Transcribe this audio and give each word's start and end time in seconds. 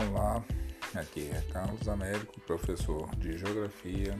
Olá, 0.00 0.42
aqui 0.94 1.28
é 1.30 1.52
Carlos 1.52 1.86
Américo, 1.86 2.40
professor 2.40 3.14
de 3.16 3.36
Geografia, 3.36 4.18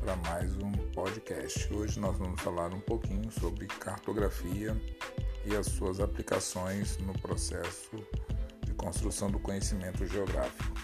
para 0.00 0.16
mais 0.16 0.52
um 0.56 0.72
podcast. 0.92 1.72
Hoje 1.72 2.00
nós 2.00 2.18
vamos 2.18 2.40
falar 2.40 2.74
um 2.74 2.80
pouquinho 2.80 3.30
sobre 3.30 3.68
cartografia 3.68 4.76
e 5.46 5.54
as 5.54 5.66
suas 5.66 6.00
aplicações 6.00 6.98
no 6.98 7.12
processo 7.20 7.92
de 8.64 8.74
construção 8.74 9.30
do 9.30 9.38
conhecimento 9.38 10.04
geográfico. 10.04 10.74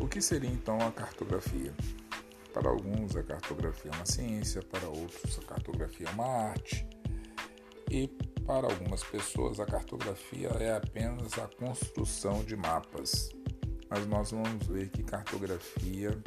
O 0.00 0.08
que 0.08 0.22
seria 0.22 0.48
então 0.48 0.78
a 0.80 0.90
cartografia? 0.90 1.74
Para 2.54 2.70
alguns, 2.70 3.14
a 3.16 3.22
cartografia 3.22 3.90
é 3.92 3.96
uma 3.96 4.06
ciência, 4.06 4.62
para 4.62 4.88
outros, 4.88 5.38
a 5.38 5.42
cartografia 5.42 6.08
é 6.08 6.12
uma 6.12 6.26
arte. 6.26 6.88
E 7.90 8.08
para 8.48 8.66
algumas 8.66 9.04
pessoas, 9.04 9.60
a 9.60 9.66
cartografia 9.66 10.48
é 10.58 10.74
apenas 10.74 11.38
a 11.38 11.46
construção 11.46 12.42
de 12.42 12.56
mapas, 12.56 13.28
mas 13.90 14.06
nós 14.06 14.30
vamos 14.30 14.66
ver 14.66 14.88
que 14.88 15.02
cartografia 15.02 16.18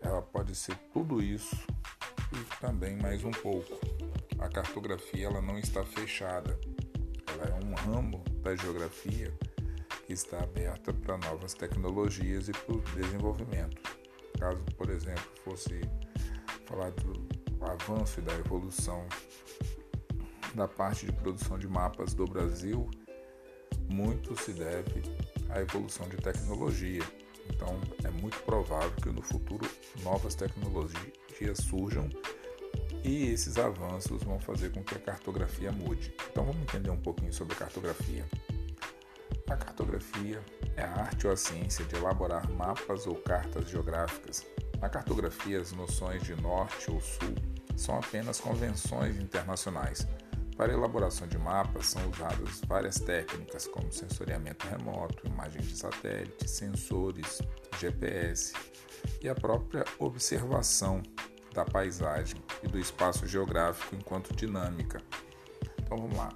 ela 0.00 0.22
pode 0.22 0.54
ser 0.54 0.74
tudo 0.90 1.22
isso 1.22 1.54
e 2.32 2.60
também 2.62 2.96
mais 2.96 3.24
um 3.24 3.30
pouco. 3.30 3.78
A 4.38 4.48
cartografia 4.48 5.26
ela 5.26 5.42
não 5.42 5.58
está 5.58 5.84
fechada, 5.84 6.58
ela 7.30 7.44
é 7.44 7.62
um 7.62 7.74
ramo 7.74 8.24
da 8.40 8.56
geografia 8.56 9.30
que 10.06 10.14
está 10.14 10.42
aberta 10.42 10.94
para 10.94 11.18
novas 11.18 11.52
tecnologias 11.52 12.48
e 12.48 12.52
para 12.52 12.74
o 12.74 12.80
desenvolvimento. 12.96 13.82
Caso, 14.40 14.64
por 14.78 14.88
exemplo, 14.88 15.30
fosse 15.44 15.78
falar 16.64 16.90
do 16.92 17.28
avanço 17.60 18.18
e 18.18 18.22
da 18.22 18.32
evolução 18.32 19.06
da 20.54 20.66
parte 20.66 21.06
de 21.06 21.12
produção 21.12 21.58
de 21.58 21.68
mapas 21.68 22.14
do 22.14 22.24
Brasil, 22.24 22.88
muito 23.90 24.40
se 24.40 24.52
deve 24.52 25.02
à 25.50 25.60
evolução 25.60 26.08
de 26.08 26.16
tecnologia. 26.16 27.02
Então, 27.50 27.80
é 28.04 28.10
muito 28.10 28.38
provável 28.42 28.92
que 29.02 29.08
no 29.08 29.22
futuro 29.22 29.68
novas 30.02 30.34
tecnologias 30.34 31.58
surjam 31.58 32.08
e 33.02 33.30
esses 33.30 33.56
avanços 33.56 34.22
vão 34.22 34.38
fazer 34.38 34.70
com 34.70 34.82
que 34.82 34.94
a 34.94 34.98
cartografia 34.98 35.72
mude. 35.72 36.14
Então, 36.30 36.44
vamos 36.44 36.62
entender 36.62 36.90
um 36.90 37.00
pouquinho 37.00 37.32
sobre 37.32 37.54
a 37.54 37.58
cartografia. 37.58 38.24
A 39.48 39.56
cartografia 39.56 40.42
é 40.76 40.82
a 40.82 40.92
arte 40.92 41.26
ou 41.26 41.32
a 41.32 41.36
ciência 41.36 41.84
de 41.86 41.96
elaborar 41.96 42.50
mapas 42.50 43.06
ou 43.06 43.14
cartas 43.14 43.68
geográficas. 43.70 44.44
Na 44.78 44.88
cartografia, 44.90 45.58
as 45.58 45.72
noções 45.72 46.22
de 46.22 46.34
norte 46.34 46.90
ou 46.90 47.00
sul 47.00 47.34
são 47.74 47.96
apenas 47.96 48.40
convenções 48.40 49.16
internacionais 49.16 50.06
para 50.58 50.72
a 50.72 50.74
elaboração 50.74 51.28
de 51.28 51.38
mapas 51.38 51.86
são 51.86 52.02
usadas 52.10 52.60
várias 52.66 52.98
técnicas, 52.98 53.68
como 53.68 53.92
sensoriamento 53.92 54.66
remoto, 54.66 55.24
imagens 55.24 55.68
de 55.68 55.76
satélite, 55.78 56.50
sensores, 56.50 57.40
GPS 57.78 58.54
e 59.22 59.28
a 59.28 59.36
própria 59.36 59.84
observação 60.00 61.00
da 61.54 61.64
paisagem 61.64 62.42
e 62.60 62.66
do 62.66 62.76
espaço 62.76 63.24
geográfico 63.24 63.94
enquanto 63.94 64.34
dinâmica. 64.34 65.00
Então 65.80 65.96
vamos 65.96 66.18
lá. 66.18 66.28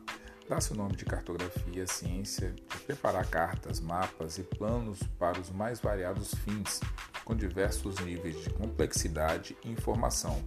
Dá-se 0.48 0.72
o 0.72 0.76
nome 0.76 0.94
de 0.94 1.04
cartografia, 1.04 1.84
ciência 1.88 2.52
de 2.52 2.78
preparar 2.78 3.26
cartas, 3.26 3.80
mapas 3.80 4.38
e 4.38 4.44
planos 4.44 5.00
para 5.18 5.40
os 5.40 5.50
mais 5.50 5.80
variados 5.80 6.32
fins, 6.44 6.80
com 7.24 7.34
diversos 7.34 7.98
níveis 7.98 8.40
de 8.40 8.50
complexidade 8.50 9.56
e 9.64 9.70
informação, 9.70 10.44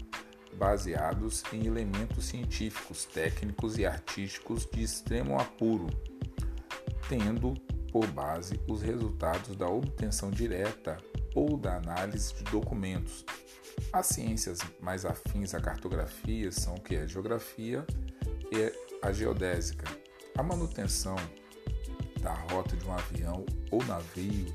baseados 0.57 1.43
em 1.51 1.65
elementos 1.65 2.25
científicos, 2.25 3.05
técnicos 3.05 3.77
e 3.77 3.85
artísticos 3.85 4.67
de 4.71 4.83
extremo 4.83 5.39
apuro, 5.39 5.87
tendo 7.07 7.53
por 7.91 8.07
base 8.07 8.59
os 8.67 8.81
resultados 8.81 9.55
da 9.55 9.67
obtenção 9.67 10.31
direta 10.31 10.97
ou 11.33 11.57
da 11.57 11.77
análise 11.77 12.33
de 12.33 12.43
documentos. 12.43 13.25
As 13.91 14.07
ciências 14.07 14.59
mais 14.81 15.05
afins 15.05 15.53
à 15.53 15.61
cartografia 15.61 16.51
são 16.51 16.75
o 16.75 16.81
que 16.81 16.95
é 16.95 17.07
geografia 17.07 17.85
e 18.51 18.73
a 19.01 19.11
geodésica. 19.11 19.85
A 20.37 20.43
manutenção 20.43 21.15
da 22.21 22.33
rota 22.33 22.75
de 22.75 22.85
um 22.85 22.93
avião 22.93 23.45
ou 23.71 23.83
navio, 23.85 24.53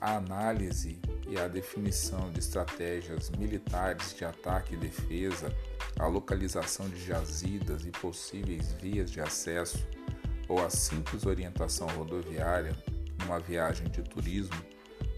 a 0.00 0.16
análise 0.16 1.00
e 1.30 1.38
a 1.38 1.46
definição 1.46 2.28
de 2.32 2.40
estratégias 2.40 3.30
militares 3.30 4.16
de 4.16 4.24
ataque 4.24 4.74
e 4.74 4.76
defesa, 4.76 5.54
a 5.96 6.08
localização 6.08 6.88
de 6.88 7.06
jazidas 7.06 7.86
e 7.86 7.90
possíveis 7.90 8.72
vias 8.72 9.12
de 9.12 9.20
acesso, 9.20 9.86
ou 10.48 10.64
a 10.64 10.68
simples 10.68 11.24
orientação 11.24 11.86
rodoviária 11.90 12.76
numa 13.20 13.38
viagem 13.38 13.88
de 13.88 14.02
turismo, 14.02 14.60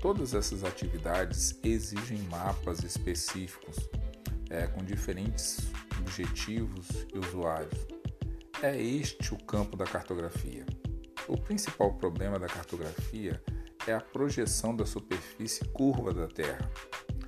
todas 0.03 0.35
essas 0.35 0.65
atividades 0.65 1.59
exigem 1.65 2.19
mapas 2.31 2.85
específicos, 2.85 3.89
é, 4.51 4.67
com 4.67 4.85
diferentes 4.85 5.61
objetivos 5.99 7.07
e 7.15 7.19
usuários. 7.19 7.87
É 8.63 8.77
este 8.77 9.33
o 9.33 9.39
campo 9.39 9.79
da 9.79 9.87
cartografia. 9.87 10.67
O 11.27 11.39
principal 11.39 11.95
problema 11.95 12.39
da 12.39 12.49
cartografia 12.49 13.43
é 13.87 13.93
a 13.93 14.01
projeção 14.01 14.75
da 14.75 14.87
superfície 14.87 15.65
curva 15.69 16.13
da 16.13 16.29
Terra 16.29 16.71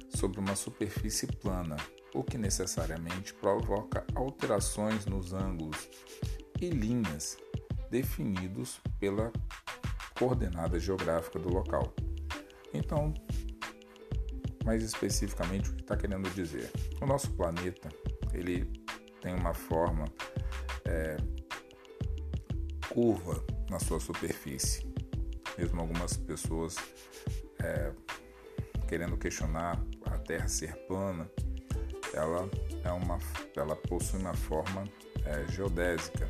sobre 0.09 0.39
uma 0.39 0.55
superfície 0.55 1.27
plana, 1.27 1.77
o 2.15 2.23
que 2.23 2.39
necessariamente 2.39 3.35
provoca 3.35 4.07
alterações 4.15 5.05
nos 5.07 5.33
ângulos 5.33 5.89
e 6.61 6.71
linhas 6.71 7.37
definidos 7.91 8.81
pela 9.01 9.33
coordenada 10.17 10.79
geográfica 10.79 11.39
do 11.39 11.49
local. 11.49 11.93
Então, 12.73 13.13
mais 14.65 14.83
especificamente, 14.83 15.71
o 15.71 15.75
que 15.75 15.83
está 15.83 15.97
querendo 15.97 16.31
dizer? 16.31 16.71
O 17.01 17.07
nosso 17.07 17.31
planeta 17.33 17.89
ele 18.33 18.65
tem 19.21 19.35
uma 19.35 19.55
forma 19.55 20.05
é, 20.85 21.17
curva 22.89 23.45
na 23.69 23.81
sua 23.81 23.99
superfície 23.99 24.94
mesmo 25.59 25.81
algumas 25.81 26.17
pessoas 26.17 26.77
é, 27.63 27.93
querendo 28.89 29.17
questionar 29.17 29.83
a 30.07 30.19
Terra 30.19 30.49
ser 30.49 30.75
plana, 30.87 31.29
ela 32.13 32.49
é 32.85 32.93
uma, 32.93 33.19
ela 33.57 33.75
possui 33.75 34.21
uma 34.21 34.35
forma 34.35 34.85
é, 35.25 35.51
geodésica 35.51 36.29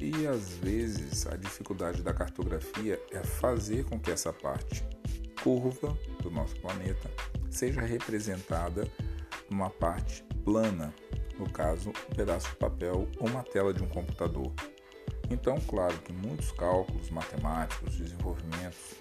e 0.00 0.26
às 0.26 0.50
vezes 0.54 1.26
a 1.26 1.36
dificuldade 1.36 2.02
da 2.02 2.14
cartografia 2.14 3.00
é 3.10 3.22
fazer 3.22 3.84
com 3.84 3.98
que 3.98 4.10
essa 4.10 4.32
parte 4.32 4.84
curva 5.42 5.96
do 6.22 6.30
nosso 6.30 6.56
planeta 6.60 7.10
seja 7.50 7.80
representada 7.80 8.88
numa 9.50 9.70
parte 9.70 10.24
plana, 10.44 10.94
no 11.38 11.50
caso, 11.50 11.90
um 11.90 12.14
pedaço 12.14 12.50
de 12.50 12.56
papel 12.56 13.08
ou 13.18 13.28
uma 13.28 13.42
tela 13.42 13.72
de 13.72 13.82
um 13.82 13.88
computador. 13.88 14.52
Então, 15.30 15.60
claro 15.60 15.96
que 15.98 16.12
muitos 16.12 16.50
cálculos 16.52 17.10
matemáticos, 17.10 17.96
desenvolvimentos 17.96 18.94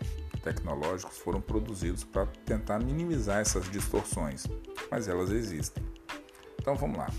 tecnológicos 0.44 1.18
foram 1.18 1.42
produzidos 1.42 2.04
para 2.04 2.26
tentar 2.46 2.80
minimizar 2.80 3.40
essas 3.40 3.70
distorções, 3.70 4.46
mas 4.90 5.08
elas 5.08 5.30
existem. 5.30 5.84
Então 6.60 6.76
vamos 6.76 6.98
lá. 6.98 7.10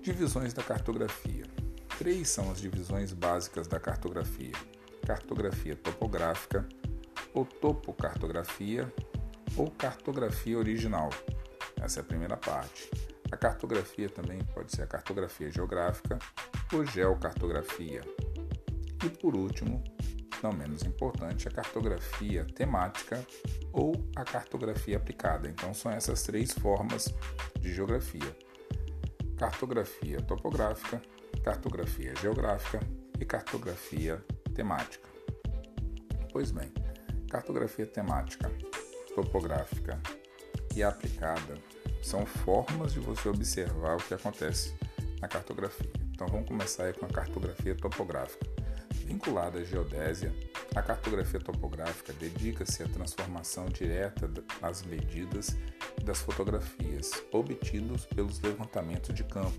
Divisões 0.00 0.52
da 0.52 0.62
cartografia. 0.62 1.44
Três 1.98 2.28
são 2.28 2.50
as 2.50 2.60
divisões 2.60 3.12
básicas 3.12 3.66
da 3.66 3.78
cartografia: 3.78 4.52
cartografia 5.06 5.76
topográfica, 5.76 6.68
ou 7.32 7.44
topocartografia, 7.44 8.92
ou 9.56 9.70
cartografia 9.70 10.58
original. 10.58 11.10
Essa 11.80 12.00
é 12.00 12.02
a 12.02 12.04
primeira 12.04 12.36
parte. 12.36 12.90
A 13.30 13.36
cartografia 13.36 14.08
também 14.08 14.38
pode 14.54 14.74
ser 14.74 14.82
a 14.82 14.86
cartografia 14.86 15.50
geográfica 15.50 16.18
ou 16.74 16.84
geocartografia. 16.84 18.02
E 19.04 19.08
por 19.08 19.36
último, 19.36 19.82
não 20.42 20.52
menos 20.52 20.82
importante, 20.82 21.46
a 21.48 21.50
cartografia 21.50 22.44
temática 22.54 23.24
ou 23.72 23.94
a 24.16 24.24
cartografia 24.24 24.96
aplicada. 24.96 25.48
Então 25.48 25.72
são 25.72 25.90
essas 25.90 26.22
três 26.22 26.52
formas 26.52 27.14
de 27.60 27.72
geografia: 27.72 28.36
cartografia 29.36 30.20
topográfica, 30.20 31.00
cartografia 31.42 32.14
geográfica 32.20 32.80
e 33.20 33.24
cartografia 33.24 34.22
temática. 34.54 35.08
Pois 36.32 36.50
bem, 36.50 36.72
cartografia 37.30 37.86
temática, 37.86 38.50
topográfica 39.14 40.00
e 40.74 40.82
aplicada 40.82 41.56
são 42.02 42.26
formas 42.26 42.92
de 42.92 43.00
você 43.00 43.28
observar 43.28 43.96
o 43.96 44.02
que 44.02 44.12
acontece 44.12 44.74
na 45.20 45.28
cartografia. 45.28 46.03
Então 46.14 46.28
vamos 46.28 46.46
começar 46.46 46.84
aí 46.84 46.92
com 46.92 47.06
a 47.06 47.08
cartografia 47.08 47.74
topográfica. 47.74 48.46
Vinculada 49.04 49.58
à 49.58 49.64
geodésia, 49.64 50.32
a 50.72 50.80
cartografia 50.80 51.40
topográfica 51.40 52.12
dedica-se 52.12 52.84
à 52.84 52.88
transformação 52.88 53.66
direta 53.66 54.30
das 54.60 54.84
medidas 54.84 55.56
das 56.04 56.20
fotografias 56.20 57.10
obtidos 57.32 58.06
pelos 58.06 58.40
levantamentos 58.40 59.12
de 59.12 59.24
campo, 59.24 59.58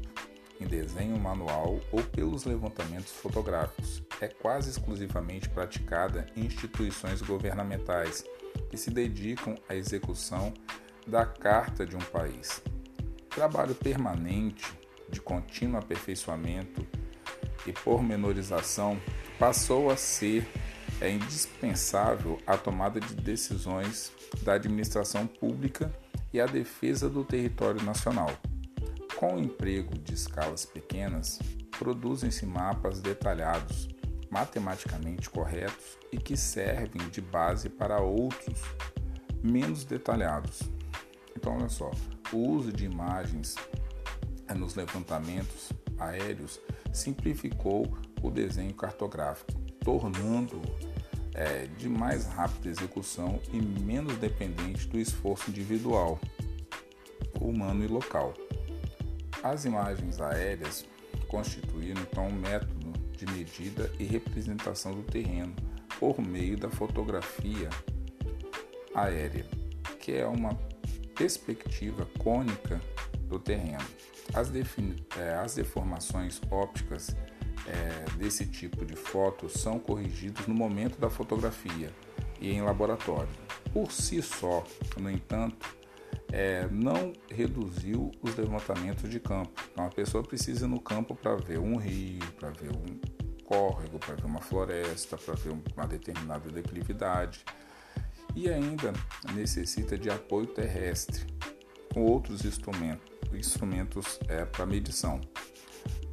em 0.59 0.65
desenho 0.65 1.19
manual 1.19 1.81
ou 1.91 2.01
pelos 2.01 2.45
levantamentos 2.45 3.11
fotográficos. 3.11 4.01
É 4.21 4.29
quase 4.29 4.69
exclusivamente 4.69 5.49
praticada 5.49 6.25
em 6.37 6.45
instituições 6.45 7.21
governamentais 7.21 8.23
que 8.69 8.77
se 8.77 8.89
dedicam 8.89 9.55
à 9.67 9.75
execução 9.75 10.53
da 11.05 11.25
Carta 11.25 11.85
de 11.85 11.97
um 11.97 11.99
país. 11.99 12.63
Trabalho 13.29 13.75
permanente 13.75 14.84
de 15.09 15.21
contínuo 15.21 15.79
aperfeiçoamento 15.79 16.85
e 17.65 17.71
pormenorização 17.71 18.99
passou 19.39 19.89
a 19.89 19.97
ser 19.97 20.47
é 21.01 21.09
indispensável 21.09 22.39
a 22.47 22.57
tomada 22.57 22.99
de 22.99 23.15
decisões 23.15 24.11
da 24.43 24.53
administração 24.53 25.27
pública 25.27 25.93
e 26.31 26.39
a 26.39 26.45
defesa 26.45 27.09
do 27.09 27.23
território 27.23 27.83
nacional. 27.83 28.31
Com 29.17 29.35
o 29.35 29.39
emprego 29.39 29.97
de 29.97 30.13
escalas 30.13 30.65
pequenas, 30.65 31.39
produzem-se 31.77 32.45
mapas 32.45 33.01
detalhados, 33.01 33.89
matematicamente 34.29 35.29
corretos 35.29 35.97
e 36.11 36.17
que 36.17 36.35
servem 36.37 37.07
de 37.09 37.21
base 37.21 37.69
para 37.69 37.99
outros 37.99 38.61
menos 39.43 39.83
detalhados. 39.85 40.61
Então, 41.35 41.57
olha 41.57 41.69
só, 41.69 41.91
o 42.31 42.37
uso 42.37 42.71
de 42.71 42.85
imagens 42.85 43.55
nos 44.53 44.75
levantamentos 44.75 45.71
aéreos 45.97 46.59
simplificou 46.93 47.97
o 48.21 48.29
desenho 48.29 48.73
cartográfico, 48.73 49.53
tornando 49.83 50.61
é, 51.33 51.67
de 51.77 51.89
mais 51.89 52.25
rápida 52.25 52.69
execução 52.69 53.39
e 53.51 53.61
menos 53.61 54.17
dependente 54.17 54.87
do 54.87 54.97
esforço 54.97 55.49
individual, 55.49 56.19
humano 57.39 57.83
e 57.83 57.87
local. 57.87 58.33
As 59.43 59.65
imagens 59.65 60.19
aéreas 60.21 60.85
constituíram 61.27 62.01
então 62.01 62.27
um 62.27 62.33
método 62.33 62.93
de 63.17 63.25
medida 63.27 63.91
e 63.99 64.03
representação 64.03 64.93
do 64.93 65.03
terreno 65.03 65.55
por 65.99 66.19
meio 66.19 66.57
da 66.57 66.69
fotografia 66.69 67.69
aérea, 68.93 69.45
que 69.99 70.13
é 70.13 70.25
uma 70.25 70.55
perspectiva 71.15 72.07
cônica 72.17 72.81
do 73.27 73.39
terreno. 73.39 73.85
As, 74.33 74.51
é, 75.17 75.33
as 75.35 75.55
deformações 75.55 76.41
ópticas 76.49 77.15
é, 77.67 78.17
desse 78.17 78.45
tipo 78.45 78.85
de 78.85 78.95
foto 78.95 79.49
são 79.49 79.79
corrigidos 79.79 80.47
no 80.47 80.53
momento 80.53 80.99
da 80.99 81.09
fotografia 81.09 81.91
e 82.39 82.51
em 82.51 82.61
laboratório. 82.61 83.29
Por 83.73 83.91
si 83.91 84.21
só, 84.21 84.63
no 84.97 85.09
entanto, 85.09 85.75
é, 86.31 86.67
não 86.71 87.13
reduziu 87.29 88.11
os 88.21 88.35
levantamentos 88.35 89.09
de 89.09 89.19
campo. 89.19 89.61
Então 89.71 89.85
a 89.85 89.89
pessoa 89.89 90.23
precisa 90.23 90.65
ir 90.65 90.69
no 90.69 90.79
campo 90.79 91.15
para 91.15 91.35
ver 91.35 91.59
um 91.59 91.77
rio, 91.77 92.25
para 92.33 92.49
ver 92.49 92.71
um 92.71 92.99
córrego, 93.43 93.99
para 93.99 94.15
ver 94.15 94.25
uma 94.25 94.41
floresta, 94.41 95.17
para 95.17 95.35
ver 95.35 95.53
uma 95.75 95.87
determinada 95.87 96.49
declividade 96.49 97.43
e 98.35 98.49
ainda 98.49 98.91
necessita 99.33 99.97
de 99.97 100.09
apoio 100.09 100.47
terrestre 100.47 101.25
com 101.93 102.03
outros 102.03 102.43
instrumentos, 102.43 103.14
instrumentos 103.33 104.19
é, 104.27 104.45
para 104.45 104.65
medição. 104.65 105.21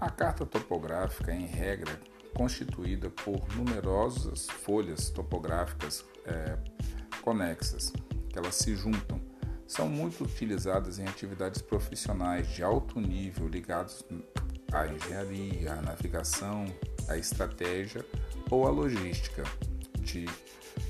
A 0.00 0.10
carta 0.10 0.44
topográfica, 0.44 1.32
em 1.32 1.46
regra, 1.46 1.98
constituída 2.34 3.10
por 3.10 3.40
numerosas 3.56 4.48
folhas 4.48 5.10
topográficas 5.10 6.04
é, 6.24 6.58
conexas, 7.20 7.92
que 8.28 8.38
elas 8.38 8.54
se 8.54 8.74
juntam, 8.74 9.20
são 9.66 9.88
muito 9.88 10.24
utilizadas 10.24 10.98
em 10.98 11.06
atividades 11.06 11.62
profissionais 11.62 12.48
de 12.48 12.62
alto 12.62 13.00
nível 13.00 13.48
ligadas 13.48 14.04
à 14.72 14.86
engenharia, 14.86 15.74
à 15.74 15.82
navegação, 15.82 16.66
à 17.08 17.16
estratégia 17.16 18.04
ou 18.50 18.66
à 18.66 18.70
logística 18.70 19.44
de 20.00 20.26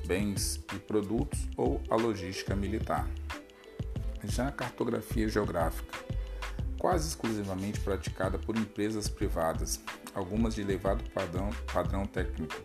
bens 0.06 0.60
e 0.74 0.78
produtos 0.78 1.48
ou 1.56 1.80
à 1.90 1.96
logística 1.96 2.56
militar. 2.56 3.08
Já 4.24 4.48
a 4.48 4.52
cartografia 4.52 5.28
geográfica 5.28 5.92
quase 6.82 7.06
exclusivamente 7.06 7.79
praticada 7.79 8.40
por 8.40 8.56
empresas 8.56 9.08
privadas, 9.08 9.81
algumas 10.12 10.56
de 10.56 10.62
elevado 10.62 11.08
padrão, 11.11 11.50
padrão 11.73 12.05
técnico. 12.05 12.61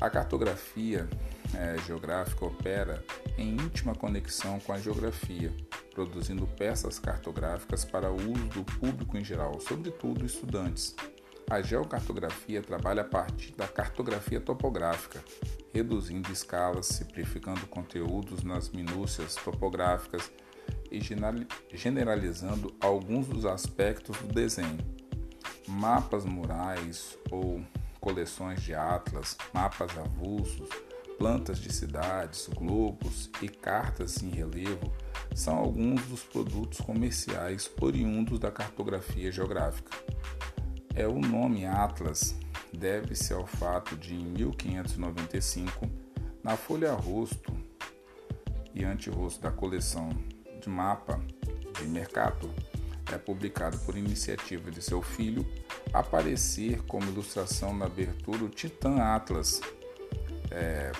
A 0.00 0.10
cartografia 0.10 1.08
é, 1.54 1.78
geográfica 1.86 2.44
opera 2.44 3.04
em 3.38 3.52
íntima 3.52 3.94
conexão 3.94 4.58
com 4.58 4.72
a 4.72 4.80
geografia, 4.80 5.54
produzindo 5.94 6.44
peças 6.44 6.98
cartográficas 6.98 7.84
para 7.84 8.10
uso 8.10 8.48
do 8.48 8.64
público 8.64 9.16
em 9.16 9.24
geral, 9.24 9.60
sobretudo 9.60 10.26
estudantes. 10.26 10.96
A 11.48 11.62
geocartografia 11.62 12.60
trabalha 12.60 13.02
a 13.02 13.08
partir 13.08 13.52
da 13.52 13.68
cartografia 13.68 14.40
topográfica, 14.40 15.22
reduzindo 15.72 16.32
escalas, 16.32 16.86
simplificando 16.86 17.64
conteúdos 17.68 18.42
nas 18.42 18.70
minúcias 18.70 19.36
topográficas 19.36 20.32
e 20.90 21.00
generalizando 21.76 22.74
alguns 22.80 23.26
dos 23.26 23.44
aspectos 23.44 24.16
do 24.18 24.32
desenho. 24.32 24.78
Mapas 25.68 26.24
murais 26.24 27.18
ou 27.30 27.62
coleções 28.00 28.62
de 28.62 28.74
atlas, 28.74 29.36
mapas 29.52 29.96
avulsos, 29.98 30.68
plantas 31.18 31.58
de 31.58 31.72
cidades, 31.72 32.48
globos 32.48 33.30
e 33.42 33.48
cartas 33.48 34.22
em 34.22 34.30
relevo 34.30 34.92
são 35.34 35.56
alguns 35.56 36.02
dos 36.06 36.22
produtos 36.22 36.80
comerciais 36.80 37.70
oriundos 37.80 38.38
da 38.38 38.50
cartografia 38.50 39.30
geográfica. 39.32 39.90
É 40.94 41.06
o 41.06 41.18
nome 41.18 41.66
Atlas 41.66 42.34
deve-se 42.72 43.32
ao 43.32 43.46
fato 43.46 43.96
de 43.96 44.14
em 44.14 44.24
1595, 44.24 45.90
na 46.42 46.56
folha 46.56 46.92
rosto 46.92 47.52
e 48.74 48.84
anterosto 48.84 49.42
da 49.42 49.50
coleção 49.50 50.10
de 50.66 50.70
mapa 50.70 51.20
de 51.78 51.86
Mercato 51.86 52.50
é 53.12 53.16
publicado 53.16 53.78
por 53.78 53.96
iniciativa 53.96 54.68
de 54.68 54.82
seu 54.82 55.00
filho, 55.00 55.46
aparecer 55.92 56.82
como 56.82 57.08
ilustração 57.08 57.72
na 57.72 57.86
abertura 57.86 58.44
o 58.44 58.48
Titã 58.48 58.96
Atlas, 59.00 59.60
é, 60.50 60.90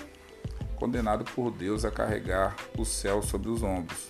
condenado 0.77 1.25
por 1.25 1.51
Deus 1.51 1.83
a 1.83 1.91
carregar 1.91 2.55
o 2.77 2.85
céu 2.85 3.21
sobre 3.21 3.49
os 3.49 3.61
ombros, 3.61 4.07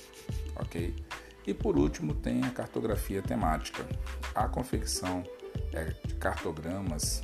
ok? 0.56 0.95
E 1.45 1.54
por 1.54 1.75
último 1.75 2.13
tem 2.13 2.44
a 2.44 2.51
cartografia 2.51 3.21
temática, 3.21 3.83
a 4.36 4.48
confecção 4.48 5.24
é, 5.74 5.86
de 6.06 6.13
cartogramas 6.15 7.24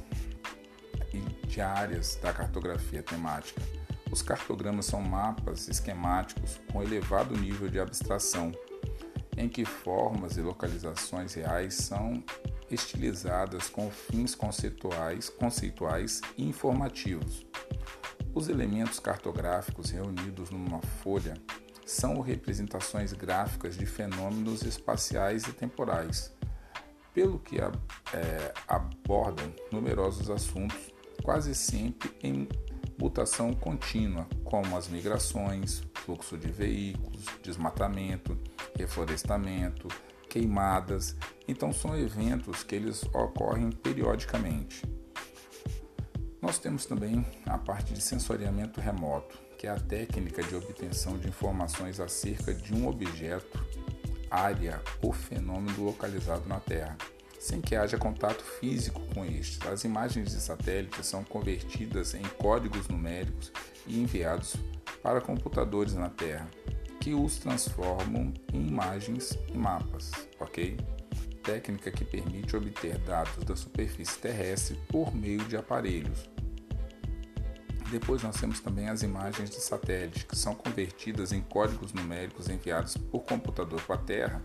e 1.14 1.20
de 1.46 1.62
áreas 1.62 2.16
da 2.16 2.34
cartografia 2.34 3.04
temática 3.04 3.62
os 4.14 4.22
cartogramas 4.22 4.86
são 4.86 5.02
mapas 5.02 5.68
esquemáticos 5.68 6.62
com 6.72 6.84
elevado 6.84 7.36
nível 7.36 7.68
de 7.68 7.80
abstração, 7.80 8.52
em 9.36 9.50
que 9.50 9.66
formas 9.66 10.38
e 10.38 10.42
localizações 10.42 11.34
reais 11.34 11.74
são 11.74 12.24
estilizadas 12.70 13.70
com 13.70 13.90
fins 13.90 14.36
conceituais, 14.36 15.30
conceituais 15.30 16.22
e 16.38 16.48
informativos. 16.48 17.44
Os 18.36 18.50
elementos 18.50 19.00
cartográficos 19.00 19.90
reunidos 19.90 20.52
numa 20.52 20.80
folha 21.02 21.34
são 21.84 22.22
representações 22.22 23.14
gráficas 23.14 23.76
de 23.76 23.88
fenômenos 23.88 24.62
espaciais 24.62 25.48
e 25.48 25.54
temporais, 25.54 26.32
pelo 27.16 27.40
que 27.40 27.58
é, 27.60 28.54
abordam 28.68 29.52
numerosos 29.72 30.30
assuntos, 30.30 30.94
quase 31.24 31.56
sempre 31.56 32.16
em 32.22 32.48
mutação 32.98 33.54
contínua, 33.54 34.28
como 34.44 34.78
as 34.78 34.88
migrações, 34.88 35.84
fluxo 35.94 36.38
de 36.38 36.52
veículos, 36.52 37.26
desmatamento, 37.42 38.38
reflorestamento, 38.78 39.88
queimadas. 40.30 41.16
Então 41.48 41.72
são 41.72 41.98
eventos 41.98 42.64
que 42.64 42.76
eles 42.76 43.04
ocorrem 43.14 43.72
periodicamente. 43.72 44.84
Nós 46.42 46.60
temos 46.60 46.86
também 46.86 47.26
a 47.46 47.58
parte 47.58 47.94
de 47.94 48.02
sensoriamento 48.02 48.82
remoto, 48.82 49.40
que 49.58 49.66
é 49.66 49.70
a 49.70 49.80
técnica 49.80 50.44
de 50.44 50.56
obtenção 50.56 51.18
de 51.18 51.28
informações 51.28 52.00
acerca 52.00 52.54
de 52.54 52.74
um 52.74 52.88
objeto, 52.88 53.66
área 54.30 54.82
ou 55.02 55.14
fenômeno 55.14 55.86
localizado 55.86 56.48
na 56.50 56.60
Terra 56.60 56.98
sem 57.44 57.60
que 57.60 57.76
haja 57.76 57.98
contato 57.98 58.42
físico 58.42 59.02
com 59.14 59.26
estes. 59.26 59.60
As 59.68 59.84
imagens 59.84 60.32
de 60.32 60.40
satélite 60.40 61.06
são 61.06 61.26
convertidas 61.26 62.14
em 62.14 62.24
códigos 62.38 62.88
numéricos 62.88 63.52
e 63.86 64.00
enviados 64.00 64.56
para 65.02 65.20
computadores 65.20 65.94
na 65.94 66.10
Terra, 66.10 66.50
que 67.02 67.14
os 67.14 67.36
transformam 67.36 68.34
em 68.54 68.66
imagens 68.66 69.38
e 69.54 69.58
mapas, 69.58 70.10
ok? 70.40 70.78
Técnica 71.44 71.92
que 71.92 72.06
permite 72.06 72.56
obter 72.56 72.98
dados 73.00 73.44
da 73.44 73.58
superfície 73.58 74.18
terrestre 74.20 74.80
por 74.88 75.14
meio 75.14 75.44
de 75.44 75.58
aparelhos. 75.58 76.30
Depois 77.92 78.24
nós 78.24 78.40
temos 78.40 78.62
também 78.62 78.88
as 78.88 79.04
imagens 79.04 79.50
de 79.50 79.58
satélite, 79.58 80.26
que 80.26 80.38
são 80.38 80.56
convertidas 80.56 81.34
em 81.34 81.42
códigos 81.42 81.92
numéricos 81.92 82.48
enviados 82.48 82.96
por 82.96 83.20
computador 83.26 83.82
para 83.82 83.96
a 83.96 84.00
Terra 84.00 84.42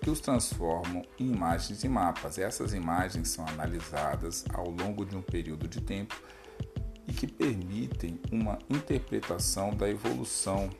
que 0.00 0.10
os 0.10 0.20
transformam 0.20 1.02
em 1.18 1.32
imagens 1.32 1.82
e 1.84 1.88
mapas. 1.88 2.38
Essas 2.38 2.72
imagens 2.72 3.28
são 3.28 3.46
analisadas 3.46 4.44
ao 4.52 4.68
longo 4.70 5.04
de 5.04 5.16
um 5.16 5.22
período 5.22 5.66
de 5.66 5.80
tempo 5.80 6.14
e 7.06 7.12
que 7.12 7.26
permitem 7.26 8.20
uma 8.30 8.58
interpretação 8.68 9.74
da 9.74 9.88
evolução 9.88 10.70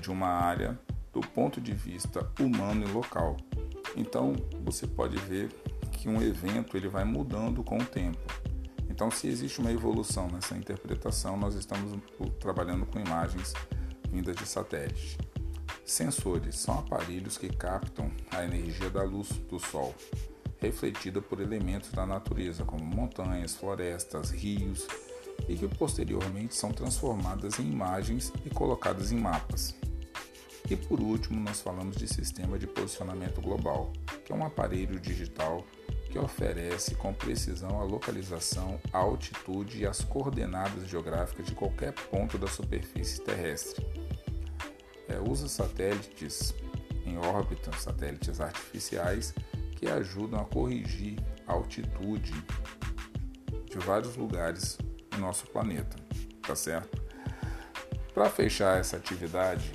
de 0.00 0.10
uma 0.10 0.28
área 0.28 0.78
do 1.12 1.20
ponto 1.20 1.60
de 1.60 1.72
vista 1.72 2.28
humano 2.38 2.86
e 2.86 2.92
local. 2.92 3.36
Então, 3.96 4.34
você 4.64 4.86
pode 4.86 5.16
ver 5.16 5.48
que 5.92 6.08
um 6.08 6.22
evento 6.22 6.76
ele 6.76 6.88
vai 6.88 7.04
mudando 7.04 7.62
com 7.62 7.78
o 7.78 7.84
tempo. 7.84 8.20
Então, 8.88 9.10
se 9.10 9.26
existe 9.26 9.60
uma 9.60 9.72
evolução 9.72 10.28
nessa 10.28 10.56
interpretação, 10.56 11.36
nós 11.36 11.54
estamos 11.54 11.98
trabalhando 12.38 12.86
com 12.86 13.00
imagens 13.00 13.52
vindas 14.10 14.36
de 14.36 14.46
satélite. 14.46 15.18
Sensores 15.90 16.56
são 16.56 16.78
aparelhos 16.78 17.36
que 17.36 17.48
captam 17.48 18.12
a 18.30 18.44
energia 18.44 18.88
da 18.88 19.02
luz 19.02 19.30
do 19.50 19.58
Sol, 19.58 19.92
refletida 20.60 21.20
por 21.20 21.40
elementos 21.40 21.90
da 21.90 22.06
natureza, 22.06 22.64
como 22.64 22.84
montanhas, 22.84 23.56
florestas, 23.56 24.30
rios, 24.30 24.86
e 25.48 25.56
que 25.56 25.66
posteriormente 25.66 26.54
são 26.54 26.70
transformadas 26.70 27.58
em 27.58 27.64
imagens 27.64 28.32
e 28.46 28.50
colocadas 28.50 29.10
em 29.10 29.16
mapas. 29.16 29.74
E 30.70 30.76
por 30.76 31.00
último, 31.00 31.40
nós 31.40 31.60
falamos 31.60 31.96
de 31.96 32.06
sistema 32.06 32.56
de 32.56 32.68
posicionamento 32.68 33.40
global, 33.40 33.92
que 34.24 34.32
é 34.32 34.36
um 34.36 34.46
aparelho 34.46 35.00
digital 35.00 35.66
que 36.08 36.20
oferece 36.20 36.94
com 36.94 37.12
precisão 37.12 37.80
a 37.80 37.82
localização, 37.82 38.80
a 38.92 38.98
altitude 38.98 39.80
e 39.80 39.86
as 39.86 40.04
coordenadas 40.04 40.88
geográficas 40.88 41.46
de 41.46 41.54
qualquer 41.56 41.92
ponto 41.94 42.38
da 42.38 42.46
superfície 42.46 43.20
terrestre. 43.20 43.84
É, 45.10 45.20
usa 45.20 45.48
satélites 45.48 46.54
em 47.04 47.18
órbita, 47.18 47.70
satélites 47.76 48.40
artificiais, 48.40 49.34
que 49.76 49.86
ajudam 49.88 50.40
a 50.40 50.44
corrigir 50.44 51.18
a 51.46 51.52
altitude 51.52 52.32
de 53.64 53.78
vários 53.78 54.16
lugares 54.16 54.78
do 55.10 55.18
nosso 55.18 55.46
planeta, 55.48 55.96
tá 56.42 56.54
certo? 56.54 57.02
Para 58.14 58.28
fechar 58.28 58.78
essa 58.78 58.96
atividade, 58.96 59.72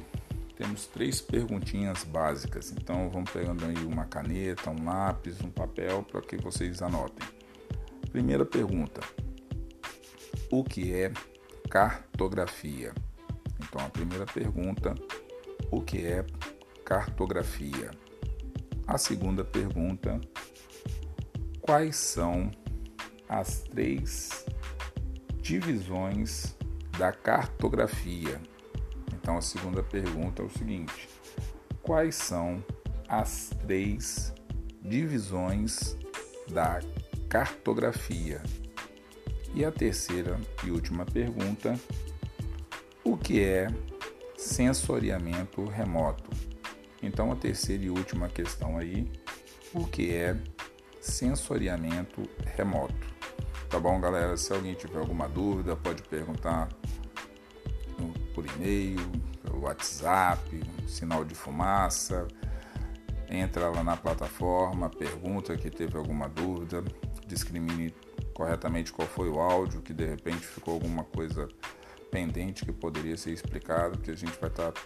temos 0.56 0.86
três 0.88 1.20
perguntinhas 1.22 2.04
básicas. 2.04 2.72
Então 2.72 3.10
vamos 3.10 3.30
pegando 3.32 3.66
aí 3.66 3.86
uma 3.86 4.06
caneta, 4.06 4.70
um 4.70 4.86
lápis, 4.86 5.42
um 5.42 5.50
papel 5.50 6.04
para 6.04 6.22
que 6.22 6.38
vocês 6.38 6.82
anotem. 6.82 7.28
Primeira 8.12 8.46
pergunta: 8.46 9.02
O 10.50 10.64
que 10.64 10.94
é 10.94 11.12
cartografia? 11.70 12.94
Então 13.60 13.86
a 13.86 13.90
primeira 13.90 14.26
pergunta: 14.26 14.96
O 15.76 15.82
que 15.82 16.06
é 16.06 16.26
cartografia? 16.86 17.92
A 18.88 18.98
segunda 18.98 19.44
pergunta: 19.44 20.22
Quais 21.60 21.98
são 21.98 22.50
as 23.28 23.64
três 23.64 24.46
divisões 25.42 26.56
da 26.98 27.12
cartografia? 27.12 28.42
Então 29.14 29.36
a 29.38 29.42
segunda 29.42 29.84
pergunta 29.84 30.42
é 30.42 30.46
o 30.46 30.50
seguinte: 30.50 31.10
quais 31.84 32.16
são 32.16 32.64
as 33.10 33.50
três 33.68 34.34
divisões 34.82 35.98
da 36.48 36.80
cartografia? 37.28 38.42
E 39.54 39.66
a 39.66 39.74
terceira 39.74 40.40
e 40.64 40.72
última 40.72 41.06
pergunta: 41.06 41.78
o 43.04 43.18
que 43.18 43.44
é 43.44 43.68
sensoriamento 44.46 45.66
remoto? 45.66 46.30
Então 47.02 47.32
a 47.32 47.36
terceira 47.36 47.84
e 47.84 47.90
última 47.90 48.30
questão 48.30 48.78
aí: 48.78 49.12
o 49.74 49.86
que 49.86 50.14
é 50.14 50.38
sensoriamento 51.02 52.24
remoto? 52.56 53.16
Tá 53.70 53.80
bom, 53.80 54.00
galera? 54.00 54.38
Se 54.38 54.54
alguém 54.54 54.76
tiver 54.76 55.00
alguma 55.00 55.28
dúvida, 55.28 55.76
pode 55.76 56.04
perguntar 56.04 56.70
por 58.34 58.46
e-mail, 58.46 59.00
pelo 59.42 59.62
WhatsApp, 59.62 60.62
sinal 60.88 61.24
de 61.26 61.34
fumaça. 61.34 62.28
Entra 63.30 63.70
lá 63.70 63.84
na 63.84 63.98
plataforma, 63.98 64.90
pergunta 64.90 65.58
que 65.58 65.72
teve 65.72 65.98
alguma 65.98 66.30
dúvida, 66.30 66.84
discrimine 67.26 67.94
corretamente 68.34 68.92
qual 68.94 69.08
foi 69.08 69.30
o 69.30 69.40
áudio, 69.40 69.82
que 69.82 69.94
de 69.94 70.06
repente 70.06 70.46
ficou 70.46 70.76
alguma 70.76 71.04
coisa 71.06 71.48
pendente 72.16 72.64
que 72.64 72.72
poderia 72.72 73.18
ser 73.18 73.32
explicado, 73.32 74.00
que 74.00 74.10
a 74.10 74.16
gente 74.16 74.40
vai 74.40 74.50
estar 74.50 74.72
tá 74.72 74.82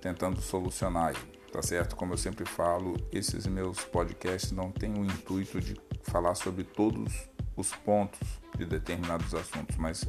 tentando 0.00 0.40
solucionar 0.40 1.14
tá 1.52 1.60
certo? 1.60 1.96
Como 1.96 2.14
eu 2.14 2.16
sempre 2.16 2.46
falo, 2.46 2.96
esses 3.12 3.46
meus 3.46 3.84
podcasts 3.84 4.52
não 4.52 4.70
têm 4.70 4.94
o 4.94 5.04
intuito 5.04 5.60
de 5.60 5.76
falar 6.04 6.36
sobre 6.36 6.62
todos 6.62 7.28
os 7.56 7.72
pontos 7.72 8.20
de 8.56 8.64
determinados 8.64 9.34
assuntos, 9.34 9.76
mas 9.76 10.06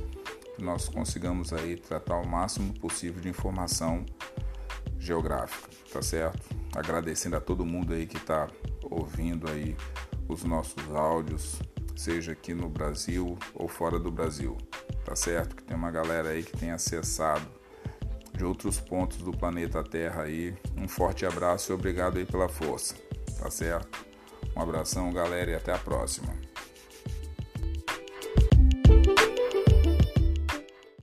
nós 0.58 0.88
consigamos 0.88 1.52
aí 1.52 1.76
tratar 1.76 2.18
o 2.18 2.28
máximo 2.28 2.74
possível 2.80 3.20
de 3.20 3.28
informação 3.28 4.06
geográfica, 5.00 5.68
tá 5.92 6.02
certo? 6.02 6.48
Agradecendo 6.76 7.36
a 7.36 7.42
todo 7.42 7.66
mundo 7.66 7.92
aí 7.92 8.06
que 8.06 8.18
está 8.18 8.48
ouvindo 8.84 9.50
aí 9.50 9.76
os 10.30 10.44
nossos 10.44 10.96
áudios, 10.96 11.60
seja 11.96 12.34
aqui 12.34 12.54
no 12.54 12.70
Brasil 12.70 13.38
ou 13.56 13.68
fora 13.68 14.00
do 14.00 14.12
Brasil, 14.12 14.56
tá 15.04 15.16
certo? 15.16 15.56
Que 15.56 15.64
tem 15.64 15.76
uma 15.76 15.92
galera 15.92 16.30
aí 16.30 16.44
que 16.44 16.58
tem 16.58 16.72
acessado 16.72 17.46
de 18.36 18.44
outros 18.44 18.80
pontos 18.80 19.18
do 19.18 19.32
planeta 19.32 19.84
Terra 19.84 20.24
aí. 20.24 20.56
Um 20.78 20.88
forte 20.88 21.26
abraço 21.26 21.72
e 21.72 21.76
obrigado 21.76 22.18
aí 22.18 22.26
pela 22.26 22.50
força, 22.50 22.96
tá 23.40 23.50
certo? 23.50 24.06
Um 24.56 24.62
abração, 24.62 25.12
galera, 25.14 25.52
e 25.52 25.56
até 25.56 25.74
a 25.74 25.78
próxima. 25.78 26.51